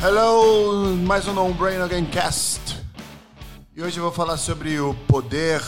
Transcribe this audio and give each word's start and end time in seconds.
Hello, 0.00 0.94
mais 0.94 1.26
um 1.26 1.32
Non 1.32 1.52
Brain 1.52 1.78
Again 1.78 2.04
Cast. 2.04 2.80
E 3.74 3.82
hoje 3.82 3.98
eu 3.98 4.04
vou 4.04 4.12
falar 4.12 4.36
sobre 4.36 4.78
o 4.78 4.94
poder 4.94 5.60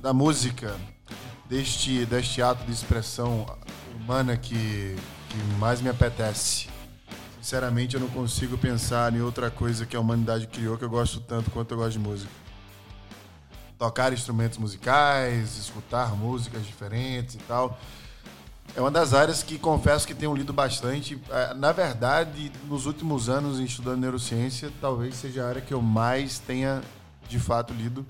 da 0.00 0.12
música, 0.12 0.76
deste, 1.48 2.06
deste 2.06 2.40
ato 2.40 2.64
de 2.64 2.70
expressão 2.70 3.44
humana 3.96 4.36
que, 4.36 4.96
que 5.28 5.36
mais 5.58 5.80
me 5.80 5.88
apetece. 5.88 6.68
Sinceramente, 7.40 7.96
eu 7.96 8.00
não 8.00 8.08
consigo 8.08 8.56
pensar 8.56 9.12
em 9.14 9.20
outra 9.20 9.50
coisa 9.50 9.84
que 9.84 9.96
a 9.96 10.00
humanidade 10.00 10.46
criou 10.46 10.78
que 10.78 10.84
eu 10.84 10.90
gosto 10.90 11.18
tanto 11.18 11.50
quanto 11.50 11.72
eu 11.72 11.78
gosto 11.78 11.94
de 11.94 11.98
música. 11.98 12.30
Tocar 13.76 14.12
instrumentos 14.12 14.58
musicais, 14.58 15.58
escutar 15.58 16.14
músicas 16.14 16.64
diferentes 16.64 17.34
e 17.34 17.38
tal. 17.38 17.76
É 18.74 18.80
uma 18.80 18.90
das 18.90 19.12
áreas 19.12 19.42
que 19.42 19.58
confesso 19.58 20.06
que 20.06 20.14
tenho 20.14 20.34
lido 20.34 20.50
bastante. 20.50 21.20
É, 21.28 21.52
na 21.52 21.72
verdade, 21.72 22.50
nos 22.66 22.86
últimos 22.86 23.28
anos, 23.28 23.60
estudando 23.60 24.00
neurociência, 24.00 24.72
talvez 24.80 25.14
seja 25.16 25.44
a 25.44 25.48
área 25.48 25.60
que 25.60 25.74
eu 25.74 25.82
mais 25.82 26.38
tenha 26.38 26.80
de 27.28 27.38
fato 27.38 27.74
lido. 27.74 28.06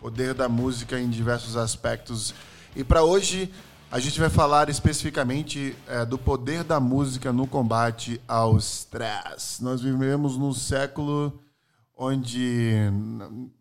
Poder 0.00 0.32
da 0.32 0.48
música 0.48 0.98
em 0.98 1.10
diversos 1.10 1.56
aspectos. 1.56 2.32
E 2.76 2.84
para 2.84 3.02
hoje, 3.02 3.52
a 3.90 3.98
gente 3.98 4.20
vai 4.20 4.30
falar 4.30 4.70
especificamente 4.70 5.76
é, 5.88 6.06
do 6.06 6.16
poder 6.16 6.62
da 6.62 6.78
música 6.78 7.32
no 7.32 7.44
combate 7.44 8.20
ao 8.28 8.56
stress. 8.58 9.60
Nós 9.60 9.82
vivemos 9.82 10.36
num 10.36 10.54
século 10.54 11.36
onde, 11.96 12.76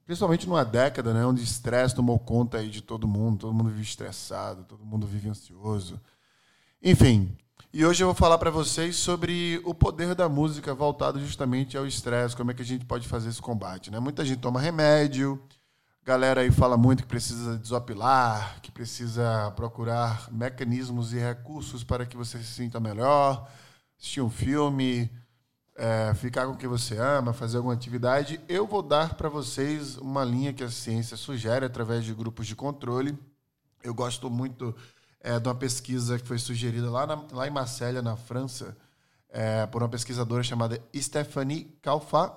principalmente 0.06 0.48
numa 0.48 0.64
década, 0.64 1.12
né, 1.12 1.26
onde 1.26 1.44
estresse 1.44 1.96
tomou 1.96 2.20
conta 2.20 2.60
aí 2.60 2.70
de 2.70 2.82
todo 2.82 3.08
mundo, 3.08 3.40
todo 3.40 3.54
mundo 3.54 3.72
vive 3.72 3.82
estressado, 3.82 4.64
todo 4.64 4.86
mundo 4.86 5.08
vive 5.08 5.28
ansioso. 5.28 6.00
Enfim, 6.82 7.36
e 7.74 7.86
hoje 7.86 8.02
eu 8.02 8.08
vou 8.08 8.16
falar 8.16 8.38
para 8.38 8.50
vocês 8.50 8.96
sobre 8.96 9.60
o 9.66 9.74
poder 9.74 10.16
da 10.16 10.30
música 10.30 10.74
voltado 10.74 11.20
justamente 11.20 11.78
ao 11.78 11.86
estresse, 11.86 12.38
como 12.38 12.52
é 12.52 12.54
que 12.54 12.62
a 12.62 12.66
gente 12.66 12.86
pode 12.86 13.06
fazer 13.06 13.28
esse 13.28 13.42
combate. 13.42 13.92
Né? 13.92 14.00
Muita 14.00 14.24
gente 14.24 14.40
toma 14.40 14.62
remédio, 14.62 15.44
galera 16.06 16.40
aí 16.40 16.50
fala 16.50 16.78
muito 16.78 17.04
que 17.04 17.10
precisa 17.10 17.58
desopilar, 17.58 18.62
que 18.62 18.72
precisa 18.72 19.52
procurar 19.58 20.32
mecanismos 20.32 21.12
e 21.12 21.18
recursos 21.18 21.84
para 21.84 22.06
que 22.06 22.16
você 22.16 22.38
se 22.38 22.46
sinta 22.46 22.80
melhor, 22.80 23.52
assistir 24.00 24.22
um 24.22 24.30
filme, 24.30 25.12
é, 25.76 26.14
ficar 26.14 26.46
com 26.46 26.54
o 26.54 26.58
que 26.58 26.66
você 26.66 26.98
ama, 26.98 27.34
fazer 27.34 27.58
alguma 27.58 27.74
atividade. 27.74 28.40
Eu 28.48 28.66
vou 28.66 28.82
dar 28.82 29.16
para 29.16 29.28
vocês 29.28 29.98
uma 29.98 30.24
linha 30.24 30.54
que 30.54 30.64
a 30.64 30.72
ciência 30.72 31.18
sugere 31.18 31.66
através 31.66 32.06
de 32.06 32.14
grupos 32.14 32.48
de 32.48 32.56
controle. 32.56 33.20
Eu 33.84 33.94
gosto 33.94 34.30
muito 34.30 34.74
é, 35.22 35.40
de 35.40 35.48
uma 35.48 35.56
pesquisa 35.56 36.18
que 36.18 36.28
foi 36.28 36.38
sugerida 36.38 36.90
lá, 36.90 37.06
na, 37.06 37.24
lá 37.32 37.48
em 37.48 37.52
Marselha, 37.52 38.02
na 38.02 38.16
França, 38.16 38.78
é, 39.30 39.66
por 39.66 39.84
uma 39.84 39.90
pesquisadora 39.90 40.44
chamada 40.44 40.82
Stephanie 40.96 41.66
Calfat. 41.82 42.34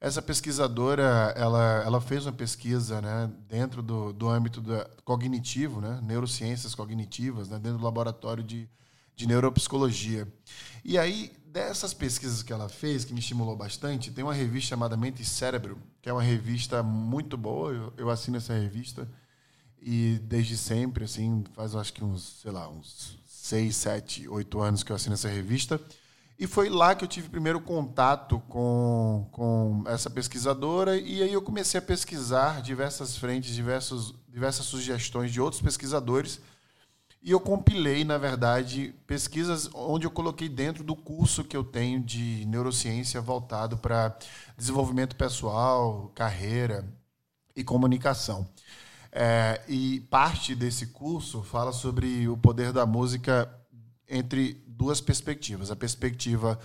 Essa 0.00 0.22
pesquisadora, 0.22 1.34
ela, 1.36 1.82
ela 1.84 2.00
fez 2.00 2.24
uma 2.24 2.32
pesquisa 2.32 3.00
né, 3.00 3.30
dentro 3.48 3.82
do, 3.82 4.12
do 4.12 4.28
âmbito 4.28 4.60
do 4.60 4.72
cognitivo, 5.04 5.80
né, 5.80 5.98
neurociências 6.02 6.72
cognitivas, 6.74 7.48
né, 7.48 7.58
dentro 7.58 7.78
do 7.78 7.84
laboratório 7.84 8.44
de, 8.44 8.68
de 9.16 9.26
neuropsicologia. 9.26 10.28
E 10.84 10.96
aí, 10.96 11.32
dessas 11.44 11.92
pesquisas 11.92 12.44
que 12.44 12.52
ela 12.52 12.68
fez, 12.68 13.04
que 13.04 13.12
me 13.12 13.18
estimulou 13.18 13.56
bastante, 13.56 14.12
tem 14.12 14.22
uma 14.22 14.34
revista 14.34 14.68
chamada 14.70 14.96
Mente 14.96 15.22
e 15.22 15.24
Cérebro, 15.24 15.76
que 16.00 16.08
é 16.08 16.12
uma 16.12 16.22
revista 16.22 16.80
muito 16.80 17.36
boa, 17.36 17.72
eu, 17.72 17.92
eu 17.96 18.10
assino 18.10 18.36
essa 18.36 18.54
revista, 18.54 19.08
e 19.80 20.18
desde 20.22 20.56
sempre, 20.56 21.04
assim, 21.04 21.44
faz 21.54 21.74
acho 21.74 21.92
que 21.92 22.04
uns, 22.04 22.40
sei 22.42 22.50
lá, 22.50 22.68
uns 22.68 23.18
seis, 23.26 23.76
sete, 23.76 24.28
oito 24.28 24.60
anos 24.60 24.82
que 24.82 24.92
eu 24.92 24.96
assino 24.96 25.14
essa 25.14 25.28
revista. 25.28 25.80
E 26.38 26.46
foi 26.46 26.68
lá 26.68 26.94
que 26.94 27.04
eu 27.04 27.08
tive 27.08 27.28
primeiro 27.28 27.60
contato 27.60 28.40
com, 28.48 29.26
com 29.32 29.82
essa 29.86 30.08
pesquisadora, 30.08 30.96
e 30.96 31.22
aí 31.22 31.32
eu 31.32 31.42
comecei 31.42 31.78
a 31.78 31.82
pesquisar 31.82 32.62
diversas 32.62 33.16
frentes, 33.16 33.54
diversos, 33.54 34.14
diversas 34.28 34.66
sugestões 34.66 35.32
de 35.32 35.40
outros 35.40 35.60
pesquisadores. 35.60 36.40
E 37.20 37.32
eu 37.32 37.40
compilei, 37.40 38.04
na 38.04 38.16
verdade, 38.18 38.94
pesquisas 39.04 39.68
onde 39.74 40.06
eu 40.06 40.10
coloquei 40.10 40.48
dentro 40.48 40.84
do 40.84 40.94
curso 40.94 41.42
que 41.42 41.56
eu 41.56 41.64
tenho 41.64 42.00
de 42.00 42.44
neurociência 42.46 43.20
voltado 43.20 43.76
para 43.76 44.16
desenvolvimento 44.56 45.16
pessoal, 45.16 46.12
carreira 46.14 46.88
e 47.56 47.64
comunicação. 47.64 48.46
É, 49.10 49.62
e 49.66 50.00
parte 50.10 50.54
desse 50.54 50.88
curso 50.88 51.42
fala 51.42 51.72
sobre 51.72 52.28
o 52.28 52.36
poder 52.36 52.72
da 52.72 52.84
música 52.84 53.52
entre 54.08 54.62
duas 54.66 55.00
perspectivas. 55.00 55.70
A 55.70 55.76
perspectiva 55.76 56.58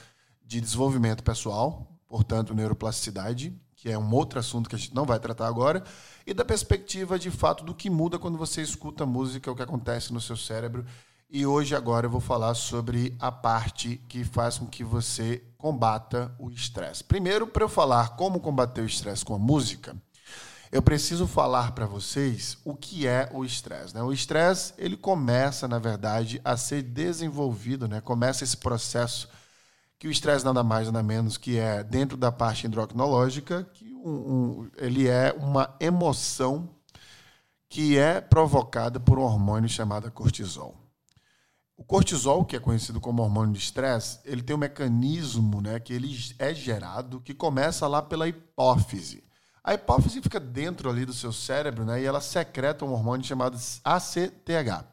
de 0.45 0.61
desenvolvimento 0.61 1.23
pessoal, 1.23 1.87
portanto, 2.07 2.53
neuroplasticidade, 2.53 3.53
que 3.75 3.89
é 3.89 3.97
um 3.97 4.13
outro 4.13 4.39
assunto 4.39 4.69
que 4.69 4.75
a 4.75 4.79
gente 4.79 4.95
não 4.95 5.05
vai 5.05 5.19
tratar 5.19 5.47
agora, 5.47 5.83
e 6.25 6.33
da 6.33 6.45
perspectiva 6.45 7.19
de 7.19 7.29
fato 7.29 7.63
do 7.63 7.73
que 7.73 7.89
muda 7.89 8.19
quando 8.19 8.37
você 8.37 8.61
escuta 8.61 9.05
música, 9.05 9.51
o 9.51 9.55
que 9.55 9.61
acontece 9.61 10.13
no 10.13 10.21
seu 10.21 10.37
cérebro. 10.37 10.85
E 11.29 11.45
hoje, 11.45 11.75
agora, 11.75 12.05
eu 12.05 12.11
vou 12.11 12.21
falar 12.21 12.53
sobre 12.53 13.15
a 13.19 13.31
parte 13.31 13.97
que 14.07 14.23
faz 14.23 14.57
com 14.57 14.67
que 14.67 14.83
você 14.83 15.43
combata 15.57 16.33
o 16.37 16.49
estresse. 16.49 17.03
Primeiro, 17.03 17.47
para 17.47 17.63
eu 17.63 17.69
falar 17.69 18.15
como 18.15 18.39
combater 18.39 18.81
o 18.81 18.85
estresse 18.85 19.25
com 19.25 19.33
a 19.33 19.39
música, 19.39 19.95
eu 20.73 20.81
preciso 20.81 21.27
falar 21.27 21.73
para 21.73 21.85
vocês 21.85 22.57
o 22.65 22.75
que 22.75 23.05
é 23.05 23.29
o 23.31 23.45
estresse. 23.45 23.93
Né? 23.93 24.01
O 24.01 24.11
estresse 24.11 24.73
ele 24.75 24.97
começa, 24.97 25.67
na 25.67 25.77
verdade, 25.77 26.41
a 26.43 26.57
ser 26.57 26.81
desenvolvido, 26.81 27.87
né? 27.87 28.01
começa 28.01 28.43
esse 28.43 28.57
processo 28.57 29.29
que 29.99 30.07
o 30.07 30.11
estresse 30.11 30.43
nada 30.43 30.63
mais 30.63 30.87
nada 30.87 31.03
menos 31.03 31.37
que 31.37 31.59
é 31.59 31.83
dentro 31.83 32.17
da 32.17 32.31
parte 32.31 32.65
endocrinológica, 32.65 33.69
que 33.71 33.93
um, 33.93 34.09
um, 34.09 34.71
ele 34.75 35.07
é 35.07 35.31
uma 35.37 35.75
emoção 35.79 36.67
que 37.69 37.95
é 37.95 38.19
provocada 38.19 38.99
por 38.99 39.19
um 39.19 39.21
hormônio 39.21 39.69
chamado 39.69 40.11
cortisol. 40.11 40.75
O 41.77 41.83
cortisol, 41.83 42.43
que 42.45 42.55
é 42.55 42.59
conhecido 42.59 42.99
como 42.99 43.21
hormônio 43.21 43.53
de 43.53 43.59
estresse, 43.59 44.19
ele 44.25 44.41
tem 44.41 44.55
um 44.55 44.59
mecanismo 44.59 45.61
né, 45.61 45.79
que 45.79 45.93
ele 45.93 46.17
é 46.39 46.51
gerado 46.51 47.21
que 47.21 47.35
começa 47.35 47.87
lá 47.87 48.01
pela 48.01 48.27
hipófise. 48.27 49.23
A 49.63 49.73
hipófise 49.73 50.21
fica 50.21 50.41
dentro 50.41 50.89
ali 50.89 51.05
do 51.05 51.13
seu 51.13 51.31
cérebro, 51.31 51.85
né? 51.85 52.01
E 52.01 52.05
ela 52.05 52.19
secreta 52.19 52.83
um 52.83 52.91
hormônio 52.91 53.25
chamado 53.25 53.57
ACTH. 53.83 54.85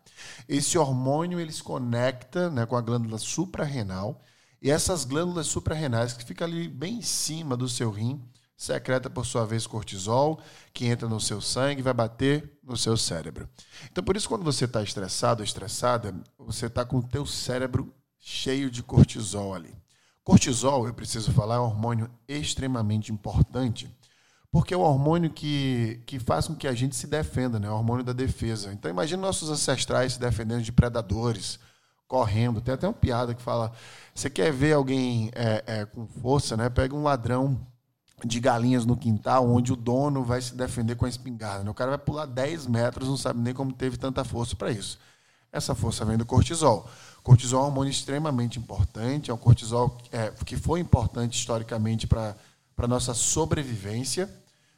Esse 0.48 0.78
hormônio 0.78 1.40
ele 1.40 1.52
se 1.52 1.62
conecta 1.62 2.48
né, 2.50 2.64
com 2.66 2.76
a 2.76 2.80
glândula 2.80 3.18
suprarrenal 3.18 4.22
e 4.62 4.70
essas 4.70 5.04
glândulas 5.04 5.46
suprarrenais 5.46 6.12
que 6.12 6.24
ficam 6.24 6.46
ali 6.46 6.68
bem 6.68 6.98
em 6.98 7.02
cima 7.02 7.56
do 7.56 7.68
seu 7.68 7.90
rim 7.90 8.22
secreta 8.56 9.08
por 9.08 9.24
sua 9.24 9.46
vez 9.46 9.66
cortisol, 9.66 10.38
que 10.74 10.84
entra 10.84 11.08
no 11.08 11.18
seu 11.18 11.40
sangue 11.40 11.80
e 11.80 11.82
vai 11.82 11.94
bater 11.94 12.58
no 12.62 12.76
seu 12.76 12.94
cérebro. 12.94 13.48
Então 13.90 14.04
por 14.04 14.16
isso 14.16 14.28
quando 14.28 14.44
você 14.44 14.66
está 14.66 14.82
estressado 14.82 15.40
ou 15.40 15.44
estressada, 15.44 16.14
você 16.38 16.66
está 16.66 16.84
com 16.84 16.98
o 16.98 17.02
teu 17.02 17.24
cérebro 17.24 17.92
cheio 18.18 18.70
de 18.70 18.82
cortisol 18.82 19.54
ali. 19.54 19.74
Cortisol, 20.22 20.86
eu 20.86 20.92
preciso 20.92 21.32
falar, 21.32 21.56
é 21.56 21.60
um 21.60 21.64
hormônio 21.64 22.10
extremamente 22.28 23.10
importante 23.10 23.90
porque 24.52 24.74
é 24.74 24.76
o 24.76 24.80
hormônio 24.80 25.30
que, 25.30 26.00
que 26.06 26.18
faz 26.18 26.46
com 26.48 26.54
que 26.54 26.66
a 26.66 26.74
gente 26.74 26.96
se 26.96 27.06
defenda, 27.06 27.58
né? 27.60 27.70
o 27.70 27.74
hormônio 27.74 28.04
da 28.04 28.12
defesa. 28.12 28.72
Então, 28.72 28.90
imagine 28.90 29.20
nossos 29.20 29.48
ancestrais 29.48 30.14
se 30.14 30.20
defendendo 30.20 30.62
de 30.62 30.72
predadores, 30.72 31.58
correndo. 32.08 32.60
Tem 32.60 32.74
até 32.74 32.88
uma 32.88 32.92
piada 32.92 33.34
que 33.34 33.42
fala: 33.42 33.72
você 34.12 34.28
quer 34.28 34.52
ver 34.52 34.72
alguém 34.72 35.30
é, 35.34 35.62
é, 35.66 35.84
com 35.84 36.06
força, 36.06 36.56
né? 36.56 36.68
Pega 36.68 36.94
um 36.94 37.04
ladrão 37.04 37.60
de 38.24 38.40
galinhas 38.40 38.84
no 38.84 38.96
quintal, 38.96 39.48
onde 39.48 39.72
o 39.72 39.76
dono 39.76 40.24
vai 40.24 40.40
se 40.40 40.54
defender 40.54 40.96
com 40.96 41.06
a 41.06 41.08
espingarda. 41.08 41.64
Né? 41.64 41.70
O 41.70 41.74
cara 41.74 41.90
vai 41.90 41.98
pular 41.98 42.26
10 42.26 42.66
metros, 42.66 43.08
não 43.08 43.16
sabe 43.16 43.40
nem 43.40 43.54
como 43.54 43.72
teve 43.72 43.96
tanta 43.96 44.24
força 44.24 44.54
para 44.56 44.70
isso. 44.70 44.98
Essa 45.52 45.74
força 45.74 46.04
vem 46.04 46.18
do 46.18 46.26
cortisol. 46.26 46.88
Cortisol 47.22 47.60
é 47.60 47.62
um 47.64 47.66
hormônio 47.66 47.90
extremamente 47.90 48.58
importante, 48.58 49.30
é 49.30 49.34
um 49.34 49.38
cortisol 49.38 49.96
é, 50.12 50.30
que 50.44 50.56
foi 50.56 50.80
importante 50.80 51.38
historicamente 51.38 52.06
para 52.06 52.36
a 52.84 52.88
nossa 52.88 53.14
sobrevivência. 53.14 54.30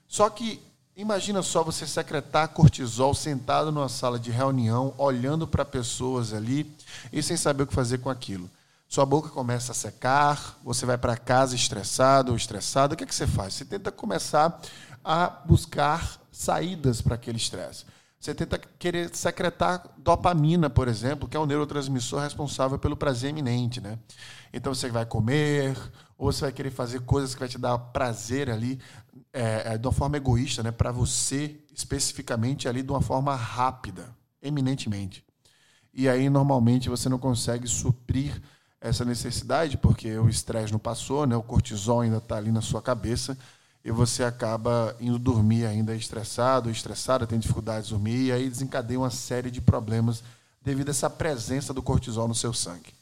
Só 0.09 0.29
que 0.29 0.63
imagina 0.97 1.43
só 1.43 1.63
você 1.63 1.87
secretar 1.87 2.49
cortisol 2.49 3.15
sentado 3.15 3.73
numa 3.73 3.89
sala 3.89 4.19
de 4.19 4.31
reunião, 4.31 4.95
olhando 4.99 5.47
para 5.47 5.65
pessoas 5.65 6.33
ali 6.33 6.71
e 7.13 7.23
sem 7.23 7.37
saber 7.37 7.65
o 7.65 7.67
que 7.67 7.75
fazer 7.75 7.99
com 7.99 8.11
aquilo. 8.11 8.49
Sua 8.89 9.07
boca 9.07 9.31
começa 9.31 9.73
a 9.73 9.75
secar, 9.75 10.59
você 10.63 10.85
vai 10.85 10.99
para 10.99 11.17
casa 11.17 11.57
estressado 11.57 12.31
ou 12.31 12.37
estressado. 12.37 12.93
O 12.93 12.97
que, 12.97 13.05
é 13.05 13.07
que 13.07 13.15
você 13.15 13.27
faz? 13.27 13.55
Você 13.55 13.65
tenta 13.65 13.91
começar 13.91 14.61
a 15.03 15.29
buscar 15.47 16.21
saídas 16.31 17.01
para 17.01 17.15
aquele 17.15 17.39
estresse. 17.39 17.87
Você 18.21 18.35
tenta 18.35 18.57
querer 18.79 19.13
secretar 19.17 19.83
dopamina, 19.99 20.71
por 20.71 20.87
exemplo, 20.87 21.29
que 21.29 21.37
é 21.37 21.41
o 21.41 21.47
neurotransmissor 21.47 22.21
responsável 22.21 22.79
pelo 22.79 22.97
prazer 22.97 23.31
iminente, 23.31 23.81
né? 23.81 23.99
Então 24.53 24.73
você 24.73 24.89
vai 24.91 25.05
comer, 25.05 25.77
ou 26.23 26.33
você 26.33 26.43
vai 26.43 26.53
querer 26.53 26.71
fazer 26.71 27.01
coisas 27.01 27.35
que 27.35 27.41
vai 27.41 27.49
te 27.49 27.59
dar 27.59 27.77
prazer 27.77 28.49
ali 28.49 28.79
é, 29.33 29.75
é, 29.75 29.77
de 29.77 29.85
uma 29.85 29.93
forma 29.93 30.17
egoísta, 30.17 30.63
né? 30.63 30.71
Para 30.71 30.93
você 30.93 31.57
especificamente 31.75 32.69
ali 32.69 32.81
de 32.81 32.93
uma 32.93 33.01
forma 33.01 33.35
rápida, 33.35 34.09
eminentemente. 34.41 35.25
E 35.93 36.09
aí 36.09 36.31
normalmente 36.31 36.89
você 36.89 37.09
não 37.09 37.19
consegue 37.19 37.67
suprir 37.67 38.41
essa 38.81 39.05
necessidade, 39.05 39.77
porque 39.77 40.17
o 40.17 40.29
estresse 40.29 40.71
não 40.71 40.79
passou, 40.79 41.27
né? 41.27 41.35
o 41.35 41.43
cortisol 41.43 42.03
ainda 42.03 42.19
está 42.19 42.37
ali 42.37 42.53
na 42.53 42.61
sua 42.61 42.81
cabeça, 42.81 43.37
e 43.85 43.91
você 43.91 44.23
acaba 44.23 44.97
indo 45.01 45.19
dormir 45.19 45.67
ainda 45.67 45.93
estressado, 45.93 46.71
estressada, 46.71 47.27
tem 47.27 47.41
dificuldade 47.41 47.87
de 47.87 47.91
dormir, 47.91 48.27
e 48.27 48.33
aí 48.33 48.49
desencadeia 48.49 49.01
uma 49.01 49.11
série 49.11 49.51
de 49.51 49.61
problemas 49.61 50.23
devido 50.63 50.89
a 50.89 50.93
essa 50.93 51.11
presença 51.11 51.75
do 51.75 51.83
cortisol 51.83 52.29
no 52.29 52.35
seu 52.35 52.53
sangue. 52.53 52.95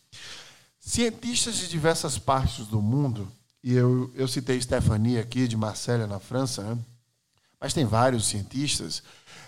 Cientistas 0.80 1.56
de 1.56 1.68
diversas 1.68 2.18
partes 2.18 2.66
do 2.66 2.80
mundo, 2.80 3.30
e 3.62 3.74
eu, 3.74 4.10
eu 4.14 4.26
citei 4.26 4.60
Stephanie 4.60 5.18
aqui, 5.18 5.46
de 5.46 5.56
Marselha, 5.56 6.06
na 6.06 6.18
França, 6.18 6.62
né? 6.62 6.78
mas 7.60 7.74
tem 7.74 7.84
vários 7.84 8.26
cientistas, 8.26 9.02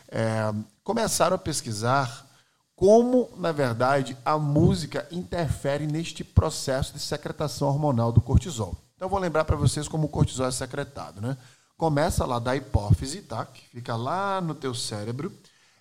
é, 0.09 0.53
começaram 0.85 1.35
a 1.35 1.39
pesquisar 1.39 2.29
como, 2.77 3.31
na 3.37 3.51
verdade, 3.51 4.17
a 4.25 4.37
música 4.37 5.07
interfere 5.11 5.87
neste 5.87 6.23
processo 6.23 6.93
de 6.93 7.01
secretação 7.01 7.69
hormonal 7.69 8.13
do 8.13 8.21
cortisol. 8.21 8.77
Então, 8.97 9.09
vou 9.09 9.19
lembrar 9.19 9.45
para 9.45 9.57
vocês 9.57 9.89
como 9.89 10.07
o 10.07 10.11
cortisol 10.11 10.47
é 10.47 10.51
secretado. 10.51 11.21
Né? 11.21 11.37
Começa 11.77 12.27
lá 12.27 12.39
da 12.39 12.55
hipófise, 12.55 13.23
tá? 13.23 13.47
que 13.47 13.63
fica 13.69 13.97
lá 13.97 14.41
no 14.41 14.55
teu 14.55 14.75
cérebro. 14.75 15.33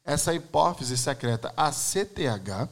Essa 0.05 0.33
hipófise 0.33 0.97
secreta 0.97 1.53
ACTH. 1.57 2.69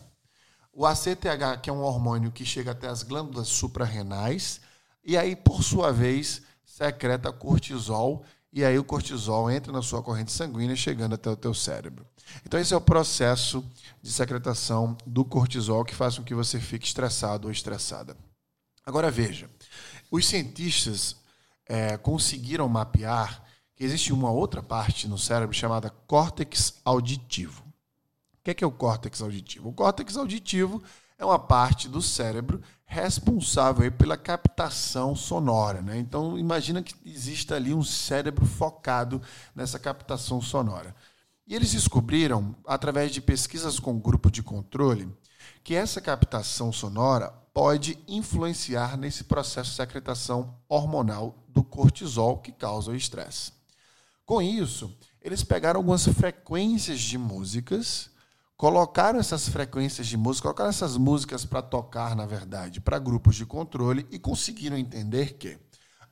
O 0.71 0.85
ACTH, 0.85 1.61
que 1.61 1.69
é 1.69 1.73
um 1.73 1.81
hormônio 1.81 2.31
que 2.31 2.45
chega 2.45 2.71
até 2.71 2.87
as 2.87 3.03
glândulas 3.03 3.47
suprarrenais, 3.47 4.61
e 5.03 5.17
aí, 5.17 5.35
por 5.35 5.63
sua 5.63 5.91
vez, 5.91 6.41
secreta 6.63 7.31
cortisol, 7.31 8.23
e 8.51 8.63
aí 8.63 8.77
o 8.77 8.83
cortisol 8.83 9.49
entra 9.49 9.71
na 9.71 9.81
sua 9.81 10.01
corrente 10.01 10.31
sanguínea, 10.31 10.75
chegando 10.75 11.15
até 11.15 11.29
o 11.29 11.35
teu 11.35 11.53
cérebro. 11.53 12.05
Então, 12.45 12.59
esse 12.59 12.73
é 12.73 12.77
o 12.77 12.81
processo 12.81 13.63
de 14.01 14.11
secretação 14.11 14.97
do 15.05 15.25
cortisol 15.25 15.83
que 15.83 15.95
faz 15.95 16.17
com 16.17 16.23
que 16.23 16.35
você 16.35 16.59
fique 16.59 16.85
estressado 16.85 17.47
ou 17.47 17.51
estressada. 17.51 18.15
Agora, 18.85 19.11
veja, 19.11 19.49
os 20.09 20.27
cientistas 20.27 21.15
é, 21.65 21.97
conseguiram 21.97 22.67
mapear 22.67 23.43
que 23.75 23.83
existe 23.83 24.11
uma 24.11 24.31
outra 24.31 24.61
parte 24.61 25.07
no 25.07 25.17
cérebro 25.17 25.55
chamada 25.55 25.89
córtex 25.89 26.75
auditivo. 26.83 27.63
O 28.39 28.43
que 28.43 28.51
é, 28.51 28.53
que 28.53 28.63
é 28.63 28.67
o 28.67 28.71
córtex 28.71 29.21
auditivo? 29.21 29.69
O 29.69 29.73
córtex 29.73 30.15
auditivo 30.17 30.81
é 31.17 31.25
uma 31.25 31.37
parte 31.37 31.89
do 31.89 32.01
cérebro 32.01 32.61
responsável 32.85 33.91
pela 33.91 34.17
captação 34.17 35.15
sonora. 35.15 35.81
Né? 35.81 35.99
Então, 35.99 36.39
imagina 36.39 36.81
que 36.81 36.95
exista 37.05 37.55
ali 37.55 37.73
um 37.73 37.83
cérebro 37.83 38.45
focado 38.45 39.21
nessa 39.53 39.77
captação 39.77 40.41
sonora. 40.41 40.95
E 41.45 41.53
eles 41.53 41.71
descobriram, 41.71 42.55
através 42.65 43.11
de 43.11 43.19
pesquisas 43.19 43.79
com 43.79 43.99
grupo 43.99 44.31
de 44.31 44.41
controle, 44.41 45.11
que 45.63 45.75
essa 45.75 45.99
captação 45.99 46.71
sonora 46.71 47.33
pode 47.53 47.99
influenciar 48.07 48.95
nesse 48.95 49.25
processo 49.25 49.71
de 49.71 49.75
secretação 49.75 50.55
hormonal 50.69 51.43
do 51.49 51.63
cortisol 51.63 52.37
que 52.37 52.51
causa 52.51 52.91
o 52.91 52.95
estresse. 52.95 53.51
Com 54.25 54.41
isso, 54.41 54.95
eles 55.21 55.43
pegaram 55.43 55.79
algumas 55.79 56.07
frequências 56.07 56.99
de 56.99 57.17
músicas, 57.17 58.09
colocaram 58.59 59.19
essas 59.19 59.47
frequências 59.47 60.05
de 60.05 60.17
música, 60.17 60.43
colocaram 60.43 60.69
essas 60.69 60.97
músicas 60.97 61.45
para 61.45 61.61
tocar, 61.61 62.13
na 62.13 62.25
verdade, 62.25 62.81
para 62.81 62.99
grupos 62.99 63.37
de 63.37 63.45
controle 63.45 64.05
e 64.11 64.19
conseguiram 64.19 64.77
entender 64.77 65.37
que 65.37 65.57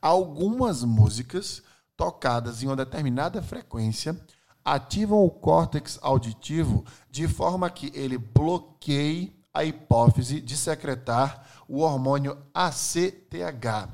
algumas 0.02 0.82
músicas 0.82 1.62
tocadas 1.98 2.64
em 2.64 2.68
uma 2.68 2.76
determinada 2.78 3.42
frequência 3.42 4.18
ativam 4.64 5.26
o 5.26 5.30
córtex 5.30 6.00
auditivo 6.02 6.86
de 7.12 7.28
forma 7.28 7.70
que 7.70 7.92
ele 7.94 8.18
bloqueie 8.18 9.38
a 9.54 9.66
hipófise 9.66 10.40
de 10.40 10.56
secretar 10.56 11.46
o 11.68 11.82
hormônio 11.82 12.38
ACTH, 12.54 13.90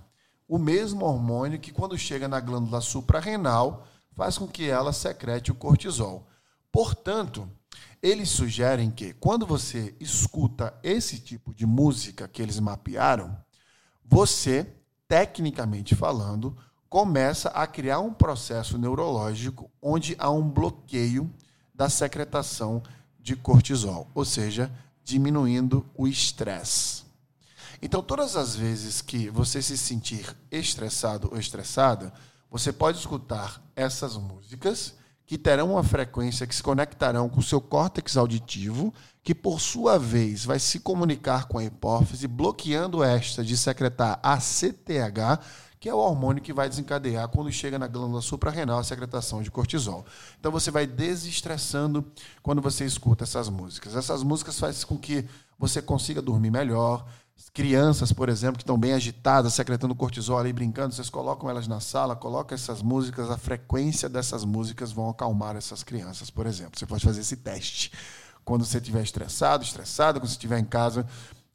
o 0.47 0.59
mesmo 0.59 1.05
hormônio 1.05 1.59
que, 1.59 1.71
quando 1.71 1.97
chega 1.97 2.27
na 2.27 2.39
glândula 2.39 2.81
suprarrenal, 2.81 3.87
faz 4.15 4.37
com 4.37 4.47
que 4.47 4.69
ela 4.69 4.93
secrete 4.93 5.51
o 5.51 5.55
cortisol. 5.55 6.27
Portanto, 6.71 7.49
eles 8.03 8.27
sugerem 8.29 8.91
que, 8.91 9.13
quando 9.13 9.45
você 9.45 9.95
escuta 9.97 10.77
esse 10.83 11.19
tipo 11.19 11.53
de 11.53 11.65
música 11.65 12.27
que 12.27 12.41
eles 12.41 12.59
mapearam, 12.59 13.37
você, 14.03 14.75
tecnicamente 15.07 15.95
falando, 15.95 16.55
começa 16.89 17.47
a 17.49 17.65
criar 17.65 18.01
um 18.01 18.13
processo 18.13 18.77
neurológico 18.77 19.71
onde 19.81 20.17
há 20.19 20.29
um 20.29 20.47
bloqueio 20.47 21.33
da 21.73 21.87
secretação 21.87 22.83
de 23.17 23.37
cortisol, 23.37 24.11
ou 24.13 24.25
seja, 24.25 24.69
diminuindo 25.01 25.89
o 25.95 26.05
estresse. 26.05 27.03
Então, 27.81 28.03
todas 28.03 28.35
as 28.35 28.53
vezes 28.53 29.01
que 29.01 29.29
você 29.29 29.61
se 29.61 29.77
sentir 29.77 30.35
estressado 30.51 31.29
ou 31.31 31.39
estressada, 31.39 32.13
você 32.51 32.73
pode 32.73 32.97
escutar 32.97 33.61
essas 33.77 34.17
músicas 34.17 34.93
que 35.25 35.37
terão 35.37 35.73
uma 35.73 35.83
frequência 35.83 36.45
que 36.45 36.55
se 36.55 36.61
conectarão 36.61 37.29
com 37.29 37.39
o 37.39 37.43
seu 37.43 37.61
córtex 37.61 38.17
auditivo, 38.17 38.93
que 39.23 39.33
por 39.33 39.59
sua 39.59 39.97
vez 39.97 40.43
vai 40.43 40.59
se 40.59 40.79
comunicar 40.79 41.45
com 41.45 41.57
a 41.57 41.63
hipófise, 41.63 42.27
bloqueando 42.27 43.03
esta 43.03 43.43
de 43.43 43.55
secretar 43.55 44.19
ACTH, 44.21 45.39
que 45.79 45.89
é 45.89 45.93
o 45.93 45.97
hormônio 45.97 46.41
que 46.41 46.53
vai 46.53 46.69
desencadear 46.69 47.27
quando 47.27 47.51
chega 47.51 47.77
na 47.77 47.87
glândula 47.87 48.21
suprarrenal 48.21 48.79
a 48.79 48.83
secretação 48.83 49.41
de 49.41 49.51
cortisol. 49.51 50.05
Então 50.39 50.51
você 50.51 50.71
vai 50.71 50.87
desestressando 50.87 52.05
quando 52.41 52.61
você 52.61 52.85
escuta 52.85 53.23
essas 53.23 53.49
músicas. 53.49 53.95
Essas 53.95 54.23
músicas 54.23 54.59
fazem 54.59 54.87
com 54.87 54.97
que 54.97 55.25
você 55.59 55.81
consiga 55.81 56.21
dormir 56.21 56.51
melhor. 56.51 57.05
Crianças, 57.53 58.11
por 58.11 58.29
exemplo, 58.29 58.57
que 58.57 58.63
estão 58.63 58.77
bem 58.77 58.93
agitadas, 58.93 59.53
secretando 59.53 59.93
cortisol 59.93 60.39
ali, 60.39 60.51
brincando, 60.51 60.95
vocês 60.95 61.09
colocam 61.09 61.47
elas 61.49 61.67
na 61.67 61.79
sala, 61.79 62.15
colocam 62.15 62.55
essas 62.55 62.81
músicas, 62.81 63.29
a 63.29 63.37
frequência 63.37 64.09
dessas 64.09 64.43
músicas 64.43 64.91
vão 64.91 65.09
acalmar 65.09 65.55
essas 65.55 65.83
crianças, 65.83 66.31
por 66.31 66.47
exemplo. 66.47 66.79
Você 66.79 66.87
pode 66.87 67.05
fazer 67.05 67.21
esse 67.21 67.37
teste. 67.37 67.91
Quando 68.43 68.65
você 68.65 68.79
estiver 68.79 69.03
estressado, 69.03 69.63
estressado, 69.63 70.19
quando 70.19 70.29
você 70.29 70.33
estiver 70.33 70.57
em 70.57 70.65
casa, 70.65 71.05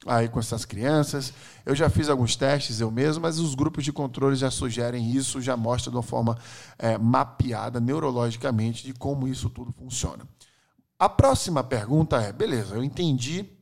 aí 0.05 0.29
com 0.29 0.39
essas 0.39 0.63
crianças. 0.63 1.33
Eu 1.65 1.75
já 1.75 1.89
fiz 1.89 2.09
alguns 2.09 2.35
testes 2.35 2.79
eu 2.79 2.89
mesmo, 2.89 3.21
mas 3.21 3.39
os 3.39 3.53
grupos 3.53 3.83
de 3.83 3.91
controle 3.91 4.35
já 4.35 4.49
sugerem 4.49 5.11
isso, 5.11 5.41
já 5.41 5.57
mostram 5.57 5.91
de 5.91 5.97
uma 5.97 6.03
forma 6.03 6.37
é, 6.77 6.97
mapeada 6.97 7.79
neurologicamente 7.79 8.85
de 8.85 8.93
como 8.93 9.27
isso 9.27 9.49
tudo 9.49 9.71
funciona. 9.73 10.25
A 10.97 11.09
próxima 11.09 11.63
pergunta 11.63 12.21
é: 12.21 12.31
beleza, 12.31 12.75
eu 12.75 12.83
entendi 12.83 13.58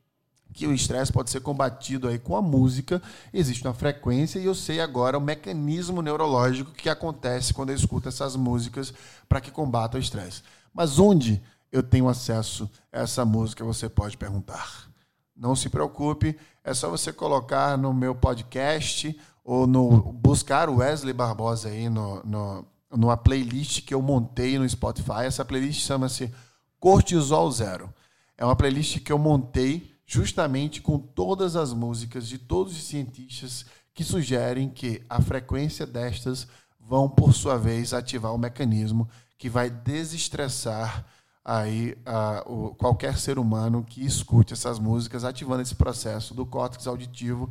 que 0.57 0.65
o 0.65 0.73
estresse 0.73 1.13
pode 1.13 1.29
ser 1.29 1.39
combatido 1.41 2.07
aí 2.07 2.17
com 2.17 2.35
a 2.35 2.41
música, 2.41 2.99
existe 3.31 3.63
uma 3.63 3.75
frequência 3.75 4.39
e 4.39 4.45
eu 4.45 4.55
sei 4.55 4.81
agora 4.81 5.15
o 5.15 5.21
mecanismo 5.21 6.01
neurológico 6.01 6.71
que 6.71 6.89
acontece 6.89 7.53
quando 7.53 7.69
eu 7.69 7.75
escuto 7.75 8.09
essas 8.09 8.35
músicas 8.35 8.91
para 9.29 9.39
que 9.39 9.51
combata 9.51 9.97
o 9.97 9.99
estresse. 9.99 10.41
Mas 10.73 10.97
onde 10.97 11.39
eu 11.71 11.83
tenho 11.83 12.09
acesso 12.09 12.67
a 12.91 13.01
essa 13.01 13.23
música, 13.23 13.63
você 13.63 13.87
pode 13.87 14.17
perguntar. 14.17 14.89
Não 15.35 15.55
se 15.55 15.69
preocupe, 15.69 16.35
é 16.63 16.73
só 16.73 16.89
você 16.89 17.13
colocar 17.13 17.77
no 17.77 17.93
meu 17.93 18.15
podcast 18.15 19.15
ou 19.45 19.67
no 19.67 20.11
buscar 20.11 20.69
o 20.69 20.77
Wesley 20.77 21.13
Barbosa 21.13 21.69
aí 21.69 21.87
no, 21.87 22.23
no, 22.23 22.65
numa 22.89 23.15
playlist 23.15 23.85
que 23.85 23.93
eu 23.93 24.01
montei 24.01 24.57
no 24.57 24.67
Spotify. 24.67 25.25
Essa 25.25 25.45
playlist 25.45 25.85
chama-se 25.85 26.33
Cortisol 26.79 27.51
Zero. 27.51 27.93
É 28.35 28.43
uma 28.43 28.55
playlist 28.55 28.99
que 29.01 29.11
eu 29.11 29.19
montei 29.19 29.96
justamente 30.07 30.81
com 30.81 30.97
todas 30.97 31.57
as 31.57 31.73
músicas 31.73 32.27
de 32.27 32.37
todos 32.37 32.71
os 32.71 32.83
cientistas 32.83 33.65
que 33.93 34.05
sugerem 34.05 34.69
que 34.69 35.03
a 35.09 35.21
frequência 35.21 35.85
destas 35.85 36.47
vão, 36.79 37.09
por 37.09 37.33
sua 37.33 37.57
vez, 37.57 37.93
ativar 37.93 38.33
o 38.33 38.37
mecanismo 38.37 39.07
que 39.37 39.49
vai 39.49 39.69
desestressar 39.69 41.05
aí 41.43 41.91
uh, 42.05 42.51
o, 42.51 42.75
qualquer 42.75 43.17
ser 43.17 43.37
humano 43.37 43.83
que 43.83 44.05
escute 44.05 44.53
essas 44.53 44.79
músicas, 44.79 45.23
ativando 45.23 45.61
esse 45.61 45.75
processo 45.75 46.33
do 46.33 46.45
córtex 46.45 46.87
auditivo 46.87 47.49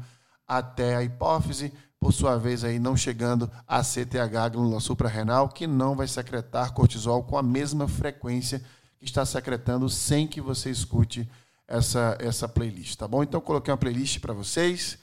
até 0.48 0.96
a 0.96 1.02
hipófise, 1.02 1.72
por 1.98 2.12
sua 2.12 2.36
vez 2.38 2.64
aí 2.64 2.78
não 2.78 2.96
chegando 2.96 3.50
a 3.66 3.82
CTH, 3.82 4.52
glândula 4.52 4.80
suprarrenal, 4.80 5.48
que 5.48 5.66
não 5.66 5.94
vai 5.94 6.06
secretar 6.06 6.72
cortisol 6.72 7.22
com 7.22 7.36
a 7.36 7.42
mesma 7.42 7.88
frequência 7.88 8.62
que 8.98 9.04
está 9.04 9.24
secretando 9.24 9.88
sem 9.88 10.26
que 10.26 10.40
você 10.40 10.70
escute 10.70 11.28
essa, 11.68 12.16
essa 12.20 12.48
playlist, 12.48 12.96
tá 12.96 13.08
bom? 13.08 13.22
Então 13.22 13.40
coloquei 13.40 13.72
uma 13.72 13.78
playlist 13.78 14.20
para 14.20 14.32
vocês. 14.32 14.98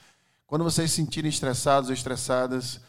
Quando 0.45 0.63
vocês 0.63 0.91
se 0.91 0.97
sentirem 0.97 1.29
estressados 1.29 1.89
ou 1.89 1.93
estressadas, 1.93 2.79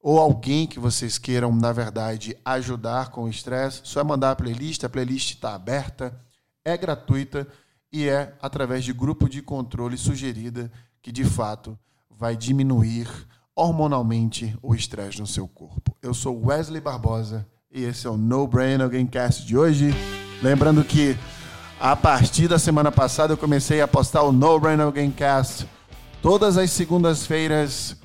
ou 0.00 0.18
alguém 0.18 0.66
que 0.66 0.80
vocês 0.80 1.16
queiram, 1.16 1.54
na 1.54 1.72
verdade, 1.72 2.36
ajudar 2.44 3.10
com 3.10 3.24
o 3.24 3.28
estresse, 3.28 3.80
só 3.84 4.00
é 4.00 4.04
mandar 4.04 4.32
a 4.32 4.36
playlist, 4.36 4.82
a 4.82 4.88
playlist 4.88 5.34
está 5.34 5.54
aberta, 5.54 6.20
é 6.64 6.76
gratuita 6.76 7.46
e 7.92 8.08
é 8.08 8.34
através 8.42 8.84
de 8.84 8.92
grupo 8.92 9.28
de 9.28 9.40
controle 9.40 9.96
sugerida 9.96 10.70
que 11.00 11.12
de 11.12 11.24
fato 11.24 11.78
vai 12.10 12.36
diminuir 12.36 13.08
hormonalmente 13.54 14.56
o 14.62 14.74
estresse 14.74 15.20
no 15.20 15.26
seu 15.26 15.46
corpo. 15.46 15.96
Eu 16.02 16.14
sou 16.14 16.46
Wesley 16.46 16.80
Barbosa 16.80 17.46
e 17.70 17.84
esse 17.84 18.06
é 18.06 18.10
o 18.10 18.16
No 18.16 18.46
Brain 18.46 18.78
Gamecast 18.78 19.46
de 19.46 19.56
hoje. 19.56 19.92
Lembrando 20.42 20.82
que 20.84 21.16
a 21.82 21.96
partir 21.96 22.46
da 22.46 22.60
semana 22.60 22.92
passada 22.92 23.32
eu 23.32 23.36
comecei 23.36 23.80
a 23.80 23.88
postar 23.88 24.22
o 24.22 24.30
No 24.30 24.60
Brain 24.60 24.76
Gamecast 24.76 25.66
todas 26.22 26.56
as 26.56 26.70
segundas-feiras, 26.70 27.96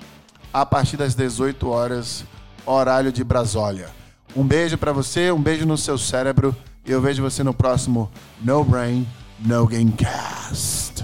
a 0.51 0.65
partir 0.65 0.97
das 0.97 1.13
18 1.13 1.69
horas, 1.69 2.25
horário 2.65 3.11
de 3.11 3.23
Brasólia. 3.23 3.89
Um 4.35 4.43
beijo 4.43 4.79
para 4.79 4.91
você, 4.91 5.31
um 5.31 5.39
beijo 5.39 5.67
no 5.67 5.77
seu 5.77 5.95
cérebro 5.95 6.55
e 6.83 6.91
eu 6.91 6.99
vejo 6.99 7.21
você 7.21 7.43
no 7.43 7.53
próximo 7.53 8.09
No 8.41 8.63
Brain, 8.63 9.07
No 9.39 9.67
Gamecast. 9.67 10.96